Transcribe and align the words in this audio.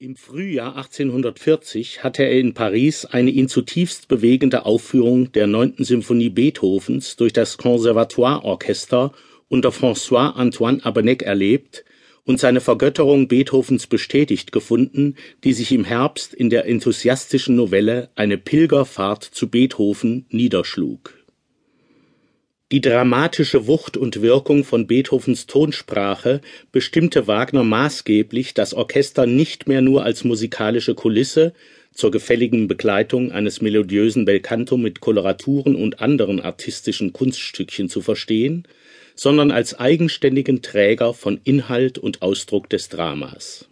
Im 0.00 0.14
Frühjahr 0.14 0.76
1840 0.76 2.04
hatte 2.04 2.22
er 2.22 2.38
in 2.38 2.54
Paris 2.54 3.04
eine 3.04 3.30
ihn 3.30 3.48
zutiefst 3.48 4.06
bewegende 4.06 4.64
Aufführung 4.64 5.32
der 5.32 5.48
Neunten 5.48 5.82
Symphonie 5.82 6.28
Beethovens 6.28 7.16
durch 7.16 7.32
das 7.32 7.56
Conservatoire-Orchester 7.56 9.12
unter 9.48 9.70
François-Antoine 9.70 10.84
Abeneck 10.84 11.24
erlebt 11.24 11.84
und 12.24 12.38
seine 12.38 12.60
Vergötterung 12.60 13.26
Beethovens 13.26 13.88
bestätigt 13.88 14.52
gefunden, 14.52 15.16
die 15.42 15.52
sich 15.52 15.72
im 15.72 15.84
Herbst 15.84 16.32
in 16.32 16.48
der 16.48 16.66
enthusiastischen 16.66 17.56
Novelle 17.56 18.10
Eine 18.14 18.38
Pilgerfahrt 18.38 19.24
zu 19.24 19.48
Beethoven 19.48 20.26
niederschlug 20.28 21.17
die 22.70 22.82
dramatische 22.82 23.66
Wucht 23.66 23.96
und 23.96 24.20
Wirkung 24.20 24.62
von 24.62 24.86
Beethovens 24.86 25.46
Tonsprache 25.46 26.42
bestimmte 26.70 27.26
Wagner 27.26 27.64
maßgeblich, 27.64 28.52
das 28.52 28.74
Orchester 28.74 29.24
nicht 29.24 29.66
mehr 29.66 29.80
nur 29.80 30.04
als 30.04 30.22
musikalische 30.24 30.94
Kulisse 30.94 31.54
zur 31.94 32.10
gefälligen 32.10 32.68
Begleitung 32.68 33.32
eines 33.32 33.62
melodiösen 33.62 34.26
Belcanto 34.26 34.76
mit 34.76 35.00
Koloraturen 35.00 35.76
und 35.76 36.00
anderen 36.00 36.40
artistischen 36.40 37.14
Kunststückchen 37.14 37.88
zu 37.88 38.02
verstehen, 38.02 38.68
sondern 39.14 39.50
als 39.50 39.78
eigenständigen 39.78 40.60
Träger 40.60 41.14
von 41.14 41.40
Inhalt 41.44 41.96
und 41.96 42.20
Ausdruck 42.20 42.68
des 42.68 42.90
Dramas. 42.90 43.66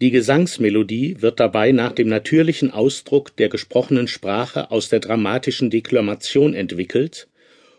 Die 0.00 0.10
Gesangsmelodie 0.10 1.20
wird 1.20 1.40
dabei 1.40 1.72
nach 1.72 1.92
dem 1.92 2.08
natürlichen 2.08 2.70
Ausdruck 2.70 3.36
der 3.36 3.50
gesprochenen 3.50 4.08
Sprache 4.08 4.70
aus 4.70 4.88
der 4.88 5.00
dramatischen 5.00 5.68
Deklamation 5.70 6.54
entwickelt 6.54 7.28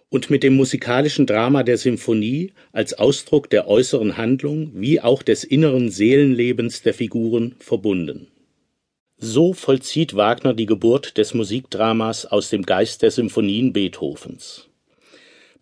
und 0.10 0.30
mit 0.30 0.44
dem 0.44 0.56
musikalischen 0.56 1.26
Drama 1.26 1.64
der 1.64 1.78
Symphonie 1.78 2.54
als 2.72 2.94
Ausdruck 2.94 3.50
der 3.50 3.68
äußeren 3.68 4.18
Handlung 4.18 4.72
wie 4.74 5.02
auch 5.02 5.22
des 5.24 5.44
inneren 5.44 5.90
Seelenlebens 5.90 6.82
der 6.82 6.94
Figuren 6.94 7.56
verbunden. 7.60 8.28
So 9.18 9.54
vollzieht 9.54 10.16
Wagner 10.16 10.54
die 10.54 10.68
Geburt 10.68 11.18
des 11.18 11.34
Musikdramas 11.34 12.26
aus 12.26 12.50
dem 12.50 12.64
Geist 12.64 13.02
der 13.02 13.12
Symphonien 13.12 13.74
Beethovens. 13.74 14.67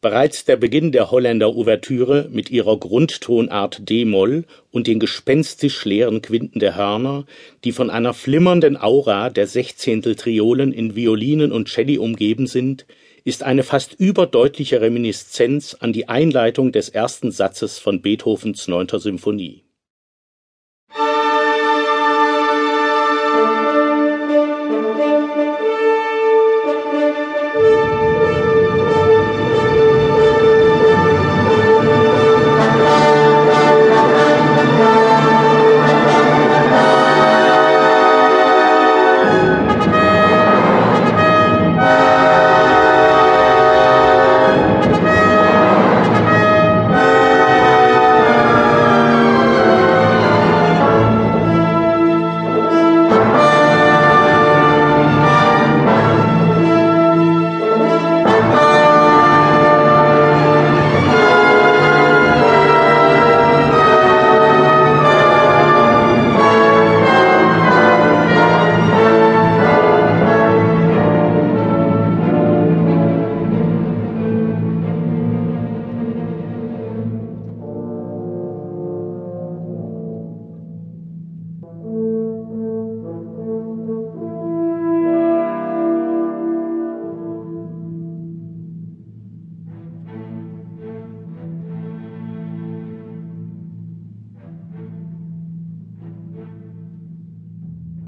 Bereits 0.06 0.45
der 0.45 0.56
Beginn 0.56 0.92
der 0.92 1.09
Holländer 1.09 1.56
Ouvertüre 1.56 2.30
mit 2.31 2.52
ihrer 2.52 2.78
Grundtonart 2.78 3.89
d-Moll 3.89 4.45
und 4.70 4.86
den 4.86 5.00
gespenstisch 5.00 5.84
leeren 5.84 6.22
Quinten 6.22 6.59
der 6.59 6.75
Hörner, 6.75 7.25
die 7.64 7.72
von 7.72 7.89
einer 7.89 8.14
flimmernden 8.14 8.78
Aura 8.78 9.31
der 9.31 9.47
Sechzehnteltriolen 9.47 10.73
in 10.73 10.95
Violinen 10.95 11.52
und 11.52 11.70
Celli 11.70 11.97
umgeben 11.97 12.45
sind, 12.45 12.86
ist 13.23 13.42
eine 13.42 13.64
fast 13.64 13.95
überdeutliche 13.95 14.80
Reminiszenz 14.80 15.75
an 15.80 15.92
die 15.92 16.08
Einleitung 16.08 16.72
des 16.72 16.90
ersten 16.90 17.31
Satzes 17.31 17.80
von 17.80 18.03
Beethovens 18.03 18.67
Neunter 18.67 19.00
Symphonie 19.00 19.64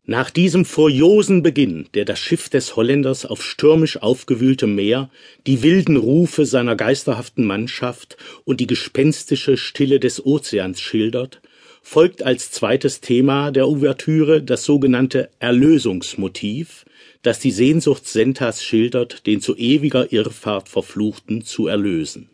Nach 0.10 0.30
diesem 0.30 0.64
furiosen 0.64 1.44
Beginn, 1.44 1.90
der 1.94 2.06
das 2.06 2.18
Schiff 2.18 2.48
des 2.48 2.78
Holländers 2.78 3.26
auf 3.26 3.44
stürmisch 3.44 4.02
aufgewühltem 4.02 4.74
Meer, 4.74 5.10
die 5.46 5.64
wilden 5.64 5.98
Rufe 5.98 6.46
seiner 6.46 6.78
geisterhaften 6.78 7.44
Mannschaft 7.44 8.16
und 8.46 8.62
die 8.62 8.68
gespenstische 8.68 9.58
Stille 9.58 10.00
des 10.00 10.26
Ozeans 10.26 10.80
schildert, 10.80 11.42
folgt 11.82 12.24
als 12.24 12.52
zweites 12.52 13.02
Thema 13.02 13.52
der 13.52 13.68
Ouvertüre 13.68 14.42
das 14.42 14.64
sogenannte 14.64 15.30
Erlösungsmotiv, 15.40 16.86
das 17.22 17.40
die 17.40 17.52
Sehnsucht 17.52 18.08
Sentas 18.08 18.64
schildert, 18.64 19.28
den 19.28 19.42
zu 19.42 19.58
ewiger 19.58 20.14
Irrfahrt 20.14 20.70
Verfluchten 20.70 21.44
zu 21.44 21.68
erlösen 21.68 22.30